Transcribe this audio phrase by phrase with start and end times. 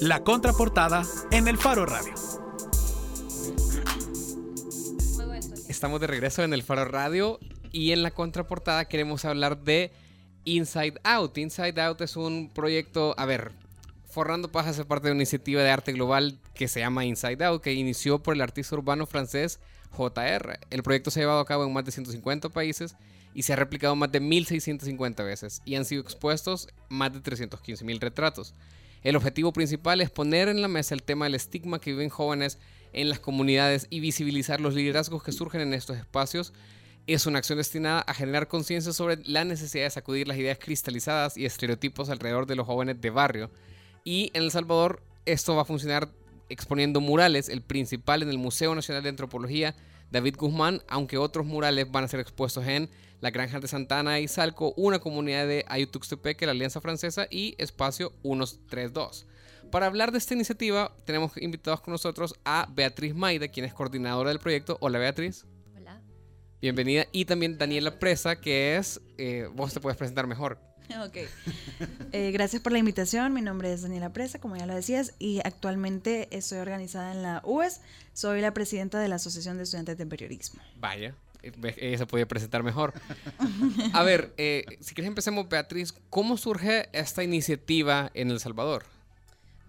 [0.00, 1.02] La contraportada
[1.32, 2.14] en el Faro Radio.
[5.68, 7.40] Estamos de regreso en el Faro Radio
[7.72, 9.92] y en la contraportada queremos hablar de
[10.44, 11.36] Inside Out.
[11.38, 13.50] Inside Out es un proyecto, a ver,
[14.08, 17.62] Forrando Paz hace parte de una iniciativa de arte global que se llama Inside Out,
[17.62, 19.58] que inició por el artista urbano francés
[19.96, 20.60] JR.
[20.70, 22.94] El proyecto se ha llevado a cabo en más de 150 países
[23.34, 28.00] y se ha replicado más de 1650 veces y han sido expuestos más de 315.000
[28.00, 28.54] retratos.
[29.02, 32.58] El objetivo principal es poner en la mesa el tema del estigma que viven jóvenes
[32.92, 36.52] en las comunidades y visibilizar los liderazgos que surgen en estos espacios.
[37.06, 41.36] Es una acción destinada a generar conciencia sobre la necesidad de sacudir las ideas cristalizadas
[41.36, 43.50] y estereotipos alrededor de los jóvenes de barrio.
[44.04, 46.08] Y en El Salvador esto va a funcionar
[46.48, 49.74] exponiendo murales, el principal en el Museo Nacional de Antropología
[50.10, 52.88] David Guzmán, aunque otros murales van a ser expuestos en
[53.20, 58.12] la Granja de Santana y Salco, una comunidad de Ayutuxtepeque, la Alianza Francesa y Espacio
[58.22, 59.26] 132.
[59.70, 64.30] Para hablar de esta iniciativa, tenemos invitados con nosotros a Beatriz Maida, quien es coordinadora
[64.30, 64.78] del proyecto.
[64.80, 65.44] Hola Beatriz.
[65.76, 66.00] Hola.
[66.62, 67.06] Bienvenida.
[67.12, 70.58] Y también Daniela Presa, que es, eh, vos te puedes presentar mejor.
[71.06, 71.18] Ok.
[72.12, 73.34] Eh, gracias por la invitación.
[73.34, 77.42] Mi nombre es Daniela Presa, como ya lo decías, y actualmente estoy organizada en la
[77.44, 77.82] UES.
[78.14, 80.62] Soy la presidenta de la Asociación de Estudiantes de Periodismo.
[80.76, 82.92] Vaya, ella se puede presentar mejor.
[83.92, 88.84] A ver, eh, si quieres empecemos, Beatriz, ¿cómo surge esta iniciativa en El Salvador?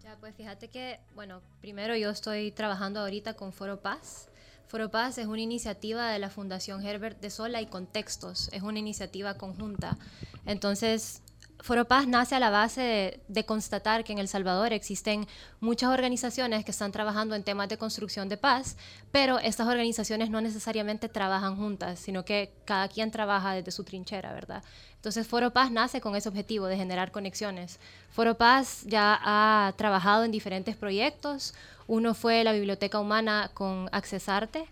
[0.04, 4.30] Ya, pues fíjate que, bueno, primero yo estoy trabajando ahorita con Foro Paz.
[4.68, 8.50] Foro Paz es una iniciativa de la Fundación Herbert de Sola y Contextos.
[8.52, 9.98] Es una iniciativa conjunta.
[10.46, 11.24] Entonces,
[11.62, 15.28] Foro Paz nace a la base de, constatar que en El Salvador existen
[15.60, 18.78] muchas organizaciones que están trabajando en temas de construcción de paz,
[19.12, 24.32] pero estas organizaciones no necesariamente trabajan juntas, sino que cada quien trabaja desde su trinchera,
[24.34, 24.64] ¿verdad?
[24.96, 27.80] Entonces Foro Paz nace con ese objetivo de generar conexiones.
[28.10, 31.54] Foro Paz ya ha trabajado en diferentes proyectos.
[31.88, 34.66] Uno fue la Biblioteca Humana con Accesarte.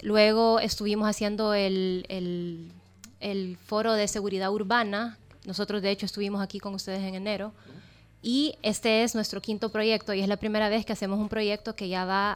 [0.00, 2.06] Luego estuvimos haciendo el,
[3.20, 5.18] el foro de seguridad urbana
[5.50, 7.52] nosotros, de hecho, estuvimos aquí con ustedes en enero.
[8.22, 11.74] Y este es nuestro quinto proyecto y es la primera vez que hacemos un proyecto
[11.74, 12.34] que ya va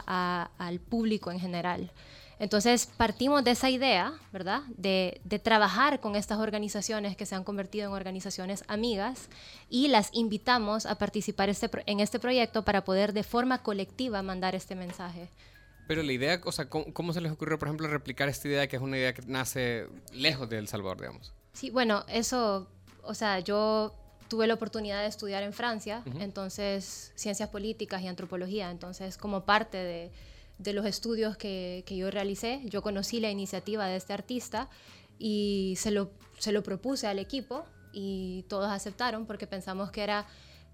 [0.57, 1.91] al público en general.
[2.39, 4.63] Entonces partimos de esa idea, ¿verdad?
[4.75, 9.29] De, trabajar con estas organizaciones que se han convertido en organizaciones amigas
[9.69, 14.55] y las invitamos a participar este, en este proyecto para poder de forma colectiva mandar
[14.55, 15.29] este mensaje.
[15.87, 18.67] Pero la idea, o sea, ¿cómo, ¿cómo, se les ocurrió, por ejemplo, replicar esta idea
[18.67, 21.31] que es una idea que nace lejos de El Salvador, digamos?
[21.53, 22.67] Sí, bueno, eso
[23.05, 23.93] o sea, yo
[24.27, 29.77] tuve la oportunidad de estudiar en Francia, entonces ciencias políticas y antropología, entonces como parte
[29.77, 30.11] de,
[30.57, 34.69] de los estudios que, que, yo realicé, yo conocí la iniciativa de este artista
[35.19, 40.25] y se lo, se lo propuse al equipo y todos aceptaron porque pensamos que era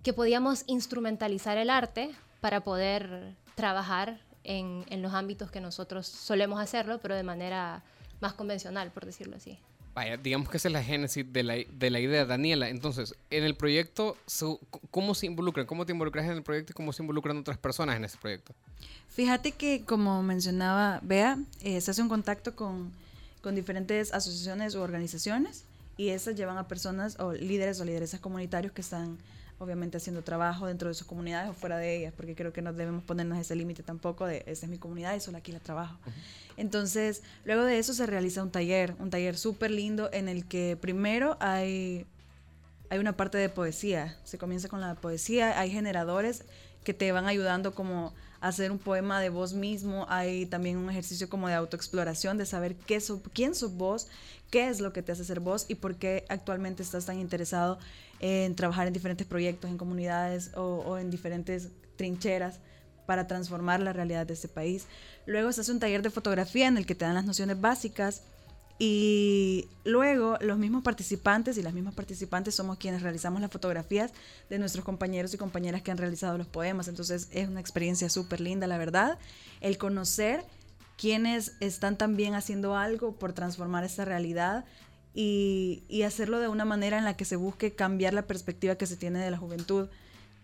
[0.03, 6.59] que podíamos instrumentalizar el arte para poder trabajar en, en los ámbitos que nosotros solemos
[6.59, 7.84] hacerlo, pero de manera
[8.19, 9.59] más convencional, por decirlo así.
[9.94, 12.69] Vaya, digamos que esa es la génesis de la, de la idea, Daniela.
[12.69, 14.16] Entonces, en el proyecto,
[14.90, 15.66] ¿cómo se involucran?
[15.66, 18.53] ¿Cómo te involucras en el proyecto y cómo se involucran otras personas en ese proyecto?
[19.09, 22.91] Fíjate que, como mencionaba Bea, eh, se hace un contacto con,
[23.41, 25.66] con diferentes asociaciones u organizaciones
[25.97, 29.18] y esas llevan a personas o líderes o lideresas comunitarios que están
[29.61, 32.73] obviamente haciendo trabajo dentro de sus comunidades o fuera de ellas, porque creo que no
[32.73, 35.97] debemos ponernos ese límite tampoco de esta es mi comunidad y solo aquí la trabajo.
[36.57, 40.77] Entonces, luego de eso se realiza un taller, un taller súper lindo en el que
[40.79, 42.05] primero hay,
[42.89, 46.44] hay una parte de poesía, se comienza con la poesía, hay generadores
[46.83, 51.29] que te van ayudando como hacer un poema de vos mismo, hay también un ejercicio
[51.29, 53.00] como de autoexploración, de saber qué
[53.34, 54.07] quién sos vos,
[54.50, 57.78] qué es lo que te hace ser vos y por qué actualmente estás tan interesado
[58.19, 62.59] en trabajar en diferentes proyectos, en comunidades o, en diferentes trincheras
[63.06, 64.88] para transformar la realidad de este país.
[65.28, 68.24] Luego se hace un taller de fotografía en el que te dan las nociones básicas
[68.84, 74.12] y luego los mismos participantes y las mismas participantes somos quienes realizamos las fotografías
[74.50, 76.88] de nuestros compañeros y compañeras que han realizado los poemas.
[76.88, 79.19] Entonces es una experiencia súper linda, la verdad,
[79.60, 80.44] el conocer
[80.98, 84.66] quienes están también haciendo algo por transformar esta realidad
[85.13, 88.88] y, y, hacerlo de una manera en la que se busque cambiar la perspectiva que
[88.88, 89.89] se tiene de la juventud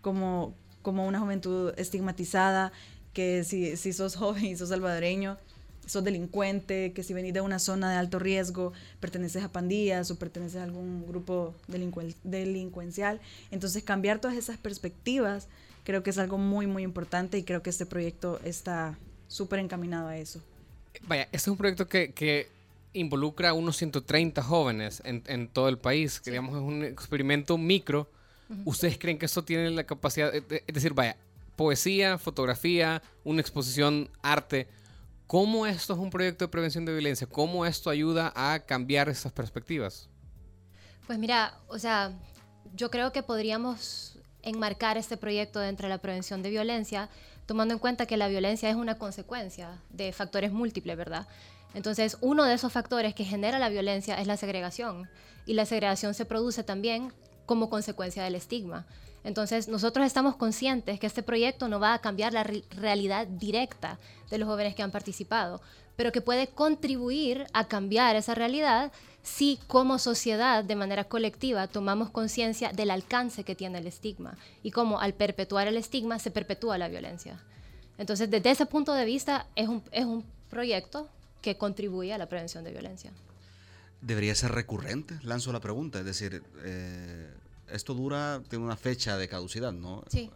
[0.01, 2.72] como, como una juventud estigmatizada,
[3.13, 5.40] que si, si sos joven y sos salvadoreño,
[5.88, 10.19] sos delincuente, que si venís de una zona de alto riesgo, perteneces a pandillas o
[10.19, 13.19] perteneces a algún grupo delincuencial.
[13.50, 15.48] Entonces cambiar todas esas perspectivas
[15.84, 18.98] creo que es algo muy, muy importante y creo que este proyecto está
[19.30, 20.42] súper encaminado a eso.
[21.07, 22.50] Vaya, este es un proyecto que, que
[22.92, 27.57] involucra a unos 130 jóvenes en, en todo el país, que digamos es un experimento
[27.57, 28.10] micro.
[28.66, 31.18] ¿Ustedes creen que eso tiene la capacidad, de, es decir, vaya,
[31.57, 34.68] poesía, fotografía, una exposición, arte.
[35.27, 37.27] ¿Cómo esto es un proyecto de prevención de violencia?
[37.27, 40.07] ¿Cómo esto ayuda a cambiar esas perspectivas?
[41.06, 42.13] Pues mira, o sea,
[42.74, 47.09] yo creo que podríamos enmarcar este proyecto dentro de la prevención de violencia,
[47.45, 51.27] tomando en cuenta que la violencia es una consecuencia de factores múltiples, ¿verdad?
[51.73, 55.09] Entonces, uno de esos factores que genera la violencia es la segregación,
[55.45, 57.12] y la segregación se produce también
[57.45, 58.85] como consecuencia del estigma.
[59.27, 64.38] Entonces, nosotros estamos conscientes que este proyecto no va a cambiar la realidad directa de
[64.38, 65.59] los jóvenes que han participado,
[65.97, 68.89] pero que puede contribuir a cambiar esa realidad
[69.24, 74.71] si como sociedad, de manera colectiva, tomamos conciencia del alcance que tiene el estigma y
[74.71, 77.38] cómo al perpetuar el estigma se perpetúa la violencia.
[77.97, 81.09] Entonces, desde ese punto de vista, es un, es un proyecto
[81.41, 83.12] que contribuye a la prevención de violencia.
[84.00, 87.30] Debería ser recurrente, lanzo la pregunta, es decir, eh,
[87.69, 90.04] esto dura, tiene una fecha de caducidad, ¿no?
[90.10, 90.31] Sí.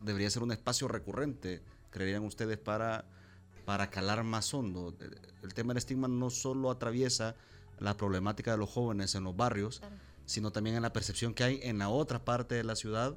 [0.00, 3.04] Debería ser un espacio recurrente, creerían ustedes, para,
[3.64, 4.94] para calar más hondo.
[5.42, 7.36] El tema del estigma no solo atraviesa
[7.78, 9.82] la problemática de los jóvenes en los barrios,
[10.26, 13.16] sino también en la percepción que hay en la otra parte de la ciudad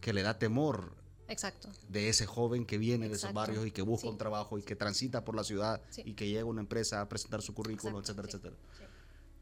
[0.00, 0.94] que le da temor
[1.28, 1.70] Exacto.
[1.88, 4.76] de ese joven que viene de esos barrios y que busca un trabajo y que
[4.76, 8.28] transita por la ciudad y que llega a una empresa a presentar su currículum, etcétera,
[8.28, 8.56] etcétera.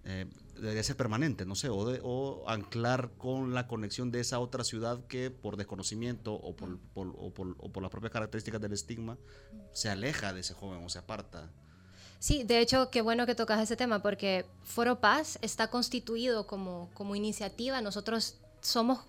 [0.04, 4.64] Eh, debería ser permanente, no sé, o, o, anclar con la conexión de esa otra
[4.64, 9.16] ciudad que por desconocimiento o por, o por, o por las propias características del estigma
[9.72, 11.50] se aleja de ese joven o se aparta.
[12.18, 16.88] Sí, de hecho, qué bueno que tocas ese tema porque Foro Paz está constituido como,
[16.94, 17.80] como iniciativa.
[17.80, 19.00] Nosotros somos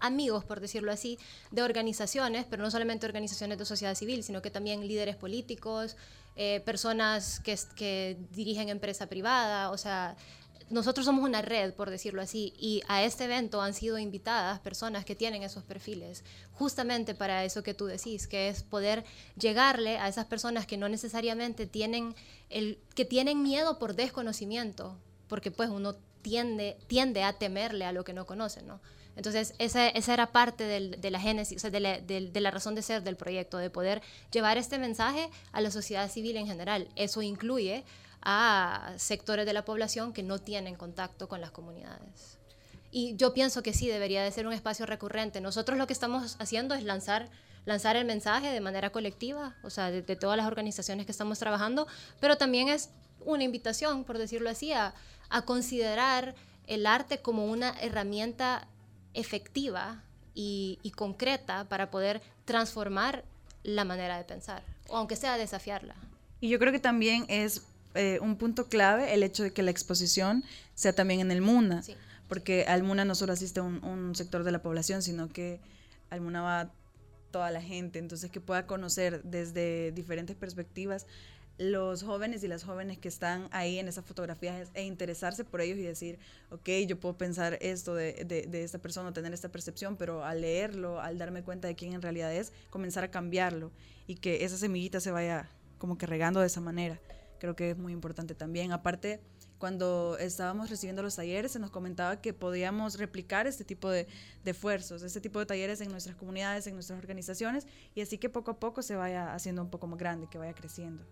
[0.00, 1.18] amigos, por decirlo así,
[1.50, 5.96] de organizaciones, pero no solamente organizaciones de sociedad civil, sino que también líderes políticos,
[6.36, 10.16] eh, personas que, dirigen empresa privada, o sea,
[10.70, 15.04] nosotros somos una red, por decirlo así, y a este evento han sido invitadas personas
[15.04, 19.04] que tienen esos perfiles, justamente para eso que tú decís, que es poder
[19.38, 22.14] llegarle a esas personas que no necesariamente tienen,
[22.50, 24.98] el, que tienen miedo por desconocimiento,
[25.28, 28.80] porque pues uno tiende, tiende a temerle a lo que no conoce, ¿no?
[29.16, 32.40] Entonces, esa, esa era parte del, de la génesis, o sea, de, la, de, de
[32.40, 34.02] la razón de ser del proyecto, de poder
[34.32, 36.88] llevar este mensaje a la sociedad civil en general.
[36.96, 37.84] Eso incluye
[38.22, 42.38] a sectores de la población que no tienen contacto con las comunidades.
[42.90, 45.40] Y yo pienso que sí, debería de ser un espacio recurrente.
[45.40, 47.28] Nosotros lo que estamos haciendo es lanzar,
[47.66, 51.86] lanzar el mensaje de manera colectiva, o sea, de, todas las organizaciones que estamos trabajando,
[52.20, 52.90] pero también es
[53.26, 54.94] una invitación, por decirlo así, a,
[55.28, 56.34] a considerar
[56.66, 58.68] el arte como una herramienta
[59.14, 60.02] efectiva
[60.34, 63.24] y, y, concreta para poder transformar
[63.62, 65.94] la manera de pensar, o aunque sea desafiarla.
[66.40, 67.62] Y yo creo que también es
[67.94, 70.44] eh, un punto clave el hecho de que la exposición
[70.74, 71.82] sea también en el MUNA,
[72.28, 75.60] porque al MUNA no solo asiste un, un, sector de la población, sino que
[76.10, 76.70] al MUNA va
[77.30, 81.06] toda la gente, entonces que pueda conocer desde diferentes perspectivas
[81.58, 85.78] los jóvenes y las jóvenes que están ahí en esas fotografías e interesarse por ellos
[85.78, 86.18] y decir,
[86.50, 90.40] ok, yo puedo pensar esto de, de, de, esta persona, tener esta percepción, pero al
[90.40, 93.70] leerlo, al darme cuenta de quién en realidad es, comenzar a cambiarlo
[94.06, 95.48] y que esa semillita se vaya
[95.78, 97.00] como que regando de esa manera
[97.44, 98.72] creo que es muy importante también.
[98.72, 99.20] Aparte,
[99.58, 104.06] cuando estábamos recibiendo los talleres, se nos comentaba que podíamos replicar este tipo de,
[104.44, 108.30] de esfuerzos, este tipo de talleres en nuestras comunidades, en nuestras organizaciones, y así que
[108.30, 111.04] poco a poco se vaya haciendo un poco más grande, que vaya creciendo.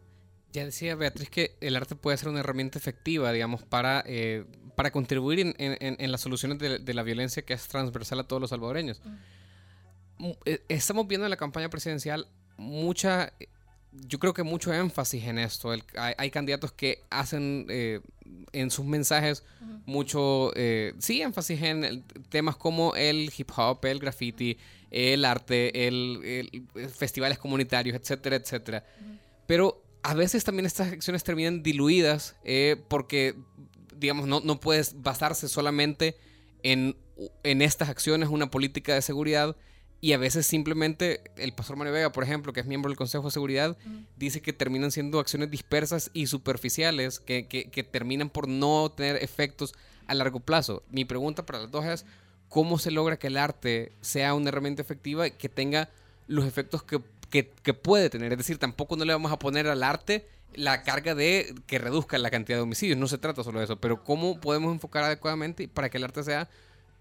[0.53, 4.45] Ya decía Beatriz que el arte puede ser una herramienta efectiva, digamos, para, eh,
[4.77, 8.25] para contribuir en, en, en, las soluciones de, de, la violencia que es transversal a
[8.25, 9.01] todos los salvadoreños.
[10.19, 10.31] Mm.
[10.69, 12.29] Estamos viendo en la campaña presidencial
[12.59, 13.33] mucha
[13.93, 15.71] yo creo que mucho énfasis en esto.
[15.71, 18.01] hay, hay, candidatos que hacen eh,
[18.53, 19.83] en sus mensajes uh -huh.
[19.87, 24.57] mucho, eh, sí, énfasis en temas como el hip hop, el graffiti,
[24.91, 28.85] el arte, el, el festivales comunitarios, etcétera, etcétera.
[29.01, 29.19] Uh -huh.
[29.47, 33.37] Pero a veces también estas acciones terminan diluidas eh, porque,
[33.97, 36.17] digamos, no, no puedes basarse solamente
[36.63, 36.97] en,
[37.43, 39.57] en estas acciones, una política de seguridad,
[40.01, 43.27] y a veces simplemente el pastor Mario Vega, por ejemplo, que es miembro del Consejo
[43.27, 43.77] de Seguridad,
[44.17, 49.23] dice que terminan siendo acciones dispersas y superficiales que, que, que, terminan por no tener
[49.23, 49.75] efectos
[50.09, 50.83] a largo plazo.
[50.91, 52.05] Mi pregunta para las dos es,
[52.49, 55.89] ¿cómo se logra que el arte sea una herramienta efectiva y que tenga
[56.27, 57.01] los efectos que,
[57.41, 58.33] que puede tener?
[58.33, 62.19] Es decir, tampoco no le vamos a poner al arte la carga de que reduzca
[62.19, 65.67] la cantidad de homicidios, no se trata solo de eso, pero ¿cómo podemos enfocar adecuadamente
[65.67, 66.49] para que el arte sea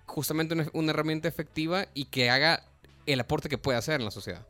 [0.05, 2.63] justamente una, una herramienta efectiva y que haga
[3.05, 4.45] el aporte que puede hacer en la sociedad.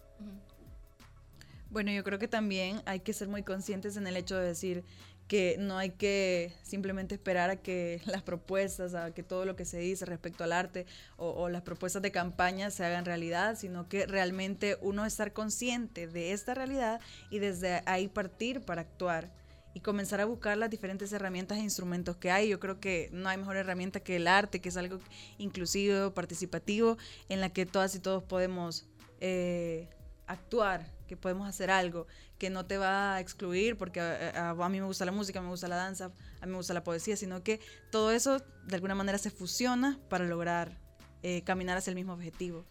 [1.70, 4.84] Bueno, yo creo que también hay que ser muy conscientes en el hecho de decir
[5.32, 9.64] que no hay que simplemente esperar a que las propuestas, a que todo lo que
[9.64, 10.86] se dice respecto al arte
[11.16, 16.34] o, las propuestas de campaña se hagan realidad, sino que realmente uno estar consciente de
[16.34, 19.32] esta realidad y desde ahí partir para actuar
[19.74, 22.50] y comenzar a buscar las diferentes herramientas e instrumentos que hay.
[22.50, 25.00] Yo creo que no hay mejor herramienta que el arte, que es algo
[25.38, 26.98] inclusivo, participativo,
[27.30, 28.86] en la que todas y todos podemos
[29.22, 29.88] eh,
[30.28, 32.06] actuar, que podemos hacer algo
[32.42, 35.68] que no te va a excluir porque a, mí me gusta la música, me gusta
[35.68, 36.06] la danza,
[36.40, 37.60] a mí me gusta la poesía, sino que
[37.92, 40.76] todo eso de alguna manera se fusiona para lograr
[41.22, 42.66] eh, caminar hacia el mismo objetivo.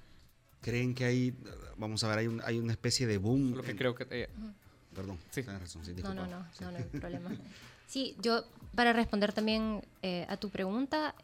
[0.61, 1.37] ¿Creen que hay,
[1.77, 3.55] vamos a ver, hay, un, hay una especie de boom?
[3.55, 4.09] Lo que creo que...
[4.11, 4.29] Eh,
[4.93, 5.43] Perdón, sí.
[5.43, 7.31] razón, sí, no, no, no, no, no hay problema.
[7.87, 11.15] Sí, yo, para responder también eh, a tu pregunta,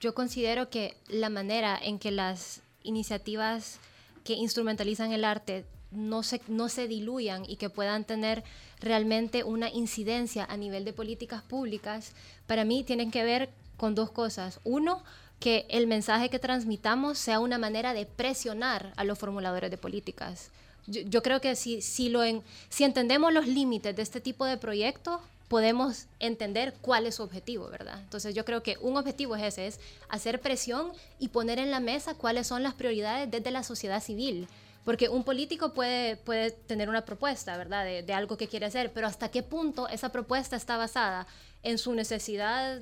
[0.00, 3.78] yo considero que la manera en que las iniciativas
[4.24, 8.44] que instrumentalizan el arte no se, no se diluyan y que puedan tener
[8.80, 12.12] realmente una incidencia a nivel de políticas públicas,
[12.46, 14.60] para mí tienen que ver con dos cosas.
[14.64, 15.02] Uno,
[15.40, 20.50] que el mensaje que transmitamos sea una manera de presionar a los formuladores de políticas.
[20.86, 22.22] Yo, creo que si, si, lo
[22.68, 25.20] si entendemos los límites de este tipo de proyectos,
[25.52, 28.00] podemos entender cuál es su objetivo, ¿verdad?
[28.00, 31.78] Entonces yo creo que un objetivo es ese, es hacer presión y poner en la
[31.78, 34.48] mesa cuáles son las prioridades desde la sociedad civil.
[34.84, 37.84] Porque un político puede, puede tener una propuesta, ¿verdad?
[37.84, 41.26] De, algo que quiere hacer, pero hasta qué punto esa propuesta está basada
[41.62, 42.80] en su necesidad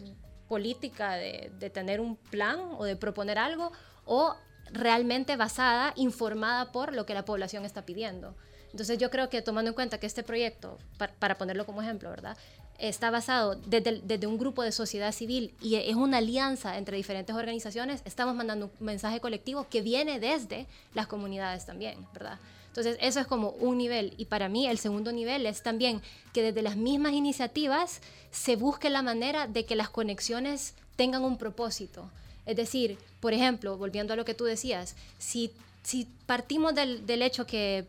[0.48, 3.72] política de, de tener un plan o de proponer algo,
[4.04, 4.34] o
[4.72, 8.34] realmente basada, informada por lo que la población está pidiendo.
[8.72, 10.78] Entonces yo creo que tomando en cuenta que este proyecto,
[11.18, 12.36] para, ponerlo como ejemplo, ¿verdad?
[12.80, 17.36] Está basado desde, desde, un grupo de sociedad civil y es una alianza entre diferentes
[17.36, 22.38] organizaciones, estamos mandando un mensaje colectivo que viene desde las comunidades también, ¿verdad?
[22.68, 26.00] Entonces eso es como un nivel y para mí el segundo nivel es también
[26.32, 31.36] que desde las mismas iniciativas se busque la manera de que las conexiones tengan un
[31.36, 32.08] propósito.
[32.46, 37.22] Es decir, por ejemplo, volviendo a lo que tú decías, si, si partimos del, del
[37.22, 37.86] hecho que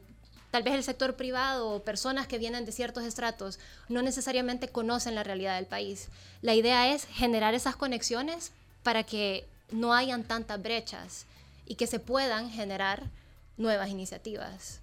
[0.52, 3.58] tal vez el sector privado o personas que vienen de ciertos estratos
[3.90, 6.10] no necesariamente conocen la realidad del país.
[6.42, 8.52] La idea es generar esas conexiones
[8.84, 11.26] para que no hayan tantas brechas
[11.66, 13.10] y que se puedan generar
[13.58, 14.82] nuevas iniciativas.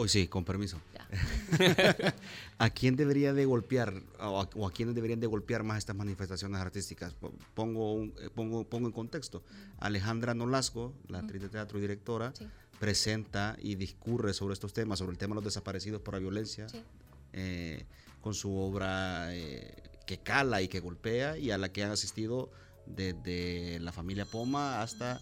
[0.00, 0.80] Hoy sí, con permiso.
[2.58, 7.16] ¿A quién debería de golpear o a, quiénes deberían de golpear más estas manifestaciones artísticas?
[7.54, 9.42] Pongo, eh, pongo, pongo en contexto.
[9.80, 12.32] Alejandra Nolasco, la actriz de teatro y directora,
[12.78, 16.66] presenta y discurre sobre estos temas, sobre el tema de los desaparecidos por la violencia,
[17.32, 17.84] eh,
[18.20, 19.74] con su obra eh,
[20.06, 22.50] que cala y que golpea y a la que han asistido
[22.86, 25.20] desde la familia Poma hasta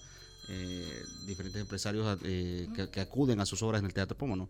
[0.49, 4.49] eh, diferentes empresarios que, acuden a sus obras en el Teatro Poma.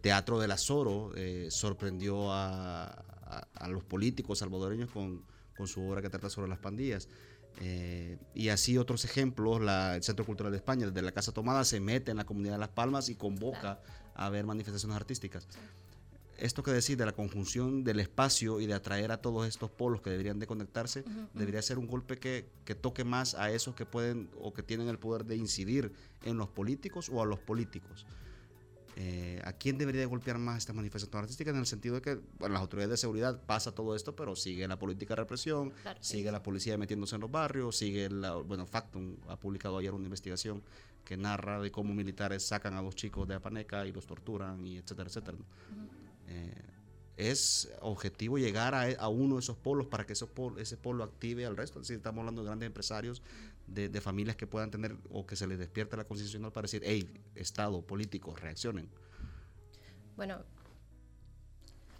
[0.00, 1.12] Teatro del Azoro
[1.48, 3.02] sorprendió a,
[3.68, 5.24] los políticos salvadoreños con,
[5.56, 7.08] con su obra que trata sobre las pandillas.
[7.60, 11.64] Eh, y así otros ejemplos, la, el Centro Cultural de España, desde la Casa Tomada,
[11.64, 13.80] se mete en la comunidad de Las Palmas y convoca
[14.14, 15.48] a ver manifestaciones artísticas.
[16.38, 20.02] Esto que decir de la conjunción del espacio y de atraer a todos estos polos
[20.02, 23.86] que deberían de conectarse, debería ser un golpe que, que, toque más a esos que
[23.86, 25.92] pueden o que tienen el poder de incidir
[26.24, 28.04] en los políticos o a los políticos.
[28.98, 31.52] Eh, ¿A quién debería de golpear más estas manifestaciones artísticas?
[31.52, 34.66] En el sentido de que, bueno, las autoridades de seguridad pasa todo esto, pero sigue
[34.66, 39.16] la política de represión, sigue la policía metiéndose en los barrios, sigue la, bueno, Factum
[39.28, 40.62] ha publicado ayer una investigación
[41.04, 44.78] que narra de cómo militares sacan a dos chicos de Apaneca y los torturan y
[44.78, 45.38] etcétera, etcétera.
[46.28, 46.54] Eh,
[47.16, 51.46] es objetivo llegar a, uno de esos polos para que ese polo, ese polo active
[51.46, 51.80] al resto.
[51.80, 53.22] Es estamos hablando de grandes empresarios
[53.66, 57.08] de, familias que puedan tener o que se les despierte la conciencia para decir, hey,
[57.34, 58.88] Estado, políticos, reaccionen?
[60.16, 60.42] Bueno,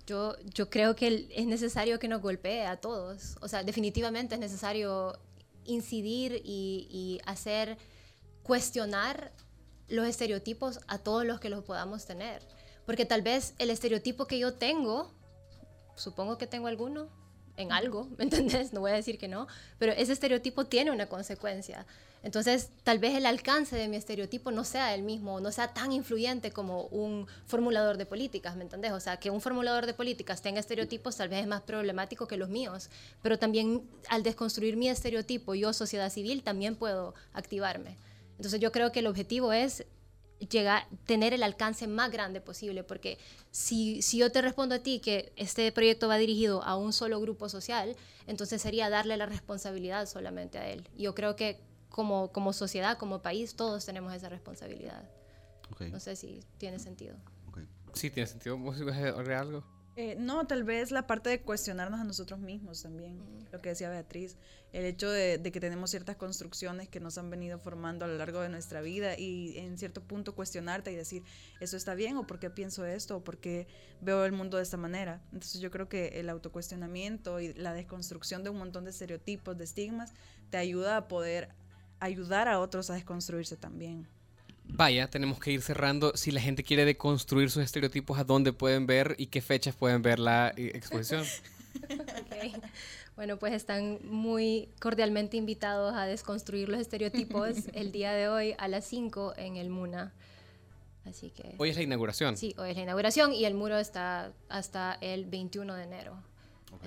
[0.07, 3.37] yo, yo creo que es necesario que nos golpee a todos.
[3.41, 5.19] O sea, definitivamente es necesario
[5.65, 7.79] incidir y hacer
[8.43, 9.33] cuestionar
[9.89, 12.43] los estereotipos a todos los que los podamos tener.
[12.87, 15.13] Porque tal vez el estereotipo que yo tengo,
[15.97, 17.09] supongo que tengo alguno,
[17.57, 18.73] en algo, ¿me entendés?
[18.73, 19.47] No voy a decir que no,
[19.79, 21.87] pero ese estereotipo tiene una consecuencia.
[22.23, 25.93] Entonces, tal vez el alcance de mi estereotipo no sea el mismo, no sea tan
[25.93, 28.93] influyente como un formulador de políticas, ¿me entendés?
[28.93, 32.37] O sea, que un formulador de políticas tenga estereotipos tal vez es más problemático que
[32.37, 32.91] los míos,
[33.23, 37.97] pero también al desconstruir mi estereotipo, yo, sociedad civil, también puedo activarme.
[38.39, 39.85] Entonces, yo creo que el objetivo es
[40.39, 43.19] llegar, tener el alcance más grande posible, porque
[43.51, 47.21] si, si yo te respondo a ti que este proyecto va dirigido a un solo
[47.21, 50.89] grupo social, entonces sería darle la responsabilidad solamente a él.
[50.97, 55.09] Yo creo que como, como sociedad, como país, todos tenemos esa responsabilidad.
[55.91, 57.17] No sé si tiene sentido.
[57.95, 58.59] Sí, tiene sentido.
[58.59, 59.65] ¿Vos ibas a algo?
[59.99, 63.19] Eh, no, tal vez la parte de cuestionarnos a nosotros mismos también,
[63.51, 64.37] lo que decía Beatriz,
[64.75, 68.43] el hecho de, que tenemos ciertas construcciones que nos han venido formando a lo largo
[68.43, 71.23] de nuestra vida y en cierto punto cuestionarte y decir,
[71.61, 73.69] ¿eso está bien o por qué pienso esto o por qué
[74.03, 75.23] veo el mundo de esta manera?
[75.33, 79.65] Entonces yo creo que el autocuestionamiento y la desconstrucción de un montón de estereotipos, de
[79.65, 80.13] estigmas,
[80.51, 81.49] te ayuda a poder
[82.01, 84.07] ayudar a otros a desconstruirse también.
[84.69, 86.17] Vaya, tenemos que ir cerrando.
[86.17, 90.03] Si la gente quiere deconstruir sus estereotipos, ¿a dónde pueden ver y qué fechas pueden
[90.03, 91.25] ver la eh, exposición?
[93.17, 98.69] Bueno, pues están muy cordialmente invitados a desconstruir los estereotipos el día de hoy a
[98.69, 100.13] las 5 en el MUNA.
[101.07, 101.55] Así que...
[101.57, 102.37] Hoy es la inauguración.
[102.37, 106.23] Sí, hoy es la inauguración y el muro está hasta el 21 de enero.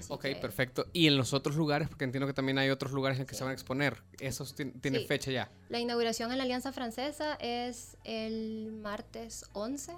[0.09, 0.87] Ok, perfecto.
[0.93, 1.89] ¿Y en los otros lugares?
[1.89, 4.01] Porque entiendo que también hay otros lugares en que se van a exponer.
[4.19, 5.51] ¿Esos tienen fecha ya?
[5.69, 9.93] La inauguración en la Alianza Francesa es el martes 11.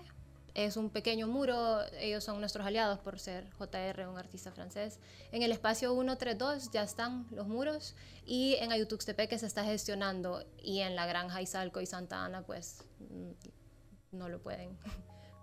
[0.54, 5.00] Es un pequeño muro, ellos son nuestros aliados por ser JR, un artista francés.
[5.32, 7.96] En el espacio 132 ya están los muros
[8.26, 12.42] y en Ayutuxtepec que se está gestionando y en la Granja Izalco y Santa Ana
[12.42, 14.78] pues mm, no lo pueden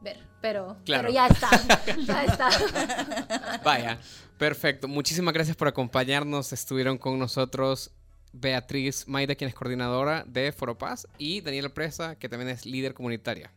[0.00, 1.50] ver, pero, pero ya está,
[1.98, 3.60] ya está.
[3.64, 3.98] Vaya,
[4.38, 4.88] perfecto.
[4.88, 6.52] Muchísimas gracias por acompañarnos.
[6.52, 7.90] Estuvieron con nosotros
[8.32, 13.50] Beatriz Maida, quien es coordinadora de Foropaz, y Daniela Presa, que también es líder comunitaria.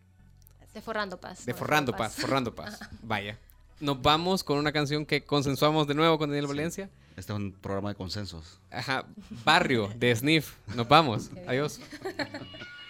[0.74, 1.46] De Forrando Paz.
[1.46, 2.80] De Forrando Paz, Forrando Paz.
[3.02, 3.38] Vaya.
[3.80, 6.90] Nos vamos con una canción que consensuamos de nuevo con Daniel Valencia.
[7.18, 8.60] Este es un programa de consensos.
[8.70, 9.06] Ajá.
[9.44, 10.54] Barrio de Sniff.
[10.76, 11.30] Nos vamos.
[11.48, 11.80] Adiós.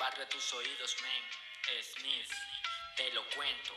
[0.00, 1.82] barrio a tus oídos, men.
[1.82, 2.30] Smith,
[2.96, 3.74] te lo cuento.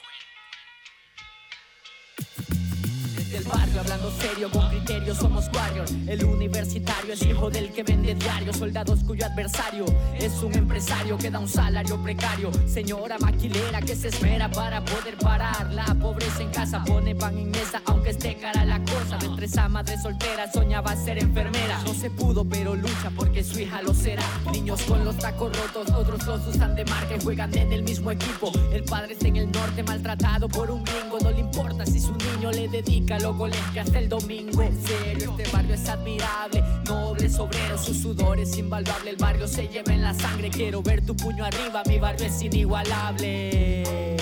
[3.33, 5.91] Del barrio, hablando serio, con criterio, somos warriors.
[6.07, 9.85] El universitario es hijo del que vende diario, soldados cuyo adversario
[10.15, 12.51] es un empresario que da un salario precario.
[12.67, 17.49] Señora maquilera que se espera para poder parar la pobreza en casa, pone pan en
[17.49, 19.17] mesa, aunque esté cara la cosa.
[19.17, 21.81] De tres madre soltera, soñaba ser enfermera.
[21.85, 24.23] No se pudo, pero lucha porque su hija lo será.
[24.51, 28.11] Niños con los tacos rotos, otros los usan de marca y juegan en el mismo
[28.11, 28.51] equipo.
[28.71, 31.17] El padre está en el norte, maltratado por un gringo.
[31.19, 34.61] No le importa si su niño le dedica loco que hasta el domingo.
[34.61, 36.61] En serio, este barrio es admirable.
[36.85, 39.11] Nobles obreros, su sudor es invaluable.
[39.11, 40.49] El barrio se lleva en la sangre.
[40.49, 44.15] Quiero ver tu puño arriba, mi barrio es inigualable.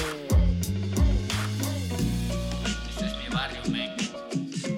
[2.89, 3.89] Este es mi barrio, men.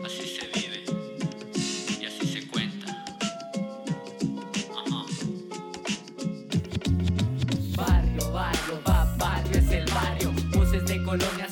[0.05, 0.85] Así se vive
[1.99, 3.03] y así se cuenta.
[4.71, 5.03] Ajá.
[7.75, 10.31] Barrio, barrio, va, barrio es el barrio.
[10.87, 11.47] De colonia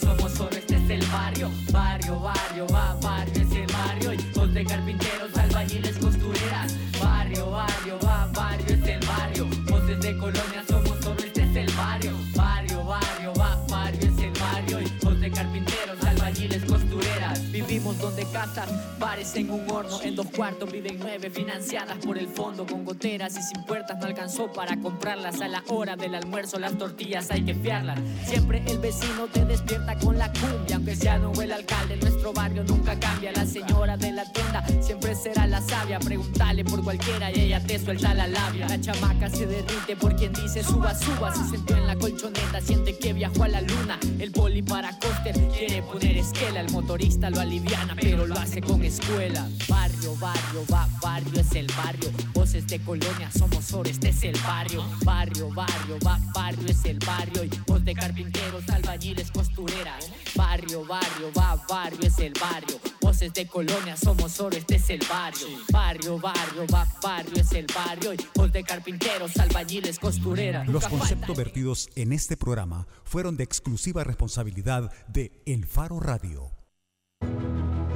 [18.53, 19.99] casas parecen un horno.
[20.03, 22.65] En dos cuartos viven nueve, financiadas por el fondo.
[22.65, 25.41] Con goteras y sin puertas no alcanzó para comprarlas.
[25.41, 27.99] A la hora del almuerzo las tortillas hay que fiarlas.
[28.25, 30.75] Siempre el vecino te despierta con la cumbia.
[30.75, 33.31] Aunque sea no el alcalde, nuestro barrio nunca cambia.
[33.31, 35.99] La señora de la tienda siempre será la sabia.
[35.99, 38.67] Pregúntale por cualquiera y ella te suelta la labia.
[38.67, 41.33] La chamaca se derrite por quien dice suba, suba.
[41.33, 43.99] Se sentó en la colchoneta, siente que viajó a la luna.
[44.19, 46.61] El poli para coster quiere poner esquela.
[46.61, 49.49] El motorista lo aliviana, pero lo hace con escuela.
[49.69, 52.11] Barrio, barrio, va, barrio es el barrio.
[52.33, 54.83] Voces de colonia, somos oro, este es el barrio.
[55.03, 57.43] Barrio, barrio, va, barrio es el barrio.
[57.45, 60.11] Y voz de carpinteros, albañiles, costureras.
[60.35, 62.79] Barrio, barrio, va, barrio es el barrio.
[62.99, 65.47] Voces de colonia, somos oro, este es el barrio.
[65.71, 68.13] Barrio, barrio, va, barrio es el barrio.
[68.13, 70.67] Y voz de carpinteros, albañiles, costureras.
[70.67, 76.60] Los conceptos vertidos en este programa fueron de exclusiva responsabilidad de El Faro Radio.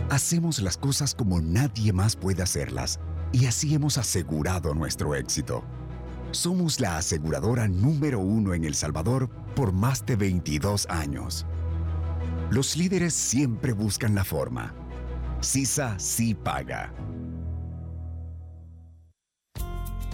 [0.09, 2.99] Hacemos las cosas como nadie más puede hacerlas
[3.31, 5.63] y así hemos asegurado nuestro éxito.
[6.29, 11.47] Somos la aseguradora número uno en El Salvador por más de 22 años.
[12.51, 14.75] Los líderes siempre buscan la forma.
[15.41, 16.93] CISA sí paga.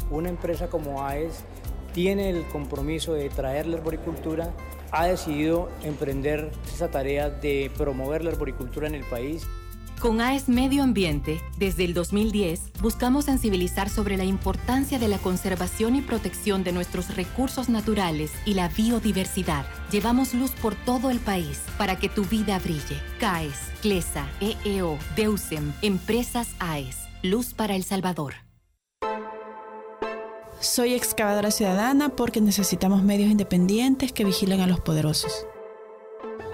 [0.09, 1.43] Una empresa como AES
[1.93, 4.53] tiene el compromiso de traer la arboricultura,
[4.91, 9.45] ha decidido emprender esa tarea de promover la arboricultura en el país.
[10.01, 15.95] Con AES Medio Ambiente, desde el 2010, buscamos sensibilizar sobre la importancia de la conservación
[15.95, 19.63] y protección de nuestros recursos naturales y la biodiversidad.
[19.91, 22.99] Llevamos luz por todo el país para que tu vida brille.
[23.19, 26.97] CAES, CLESA, EEO, DEUSEM, Empresas AES.
[27.21, 28.33] Luz para El Salvador.
[30.59, 35.45] Soy excavadora ciudadana porque necesitamos medios independientes que vigilen a los poderosos.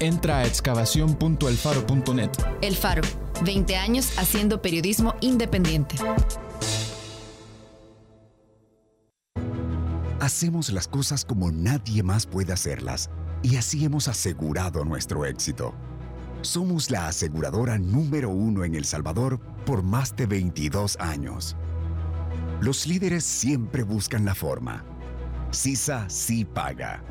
[0.00, 2.30] Entra a excavación.elfaro.net.
[2.60, 3.02] El Faro,
[3.44, 5.96] 20 años haciendo periodismo independiente.
[10.20, 13.10] Hacemos las cosas como nadie más puede hacerlas
[13.42, 15.74] y así hemos asegurado nuestro éxito.
[16.42, 21.56] Somos la aseguradora número uno en El Salvador por más de 22 años.
[22.60, 24.84] Los líderes siempre buscan la forma.
[25.52, 27.02] CISA sí paga.